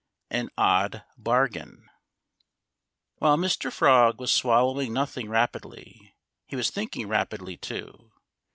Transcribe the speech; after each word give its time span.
IV 0.31 0.35
An 0.39 0.49
Odd 0.57 1.03
Bargain 1.15 1.87
While 3.17 3.37
Mr. 3.37 3.71
Frog 3.71 4.19
was 4.19 4.31
swallowing 4.31 4.93
nothing 4.93 5.29
rapidly, 5.29 6.15
he 6.47 6.55
was 6.55 6.71
thinking 6.71 7.07
rapidly, 7.07 7.55
too. 7.55 8.09